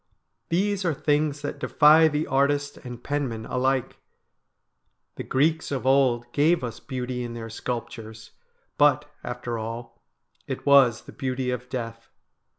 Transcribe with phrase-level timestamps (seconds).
[0.49, 3.97] These are things that defy the artist and penman alike.
[5.15, 8.31] The Greeks of old gave us beauty in their sculptures,
[8.79, 10.01] but, after all,
[10.47, 12.09] it was the beauty of death.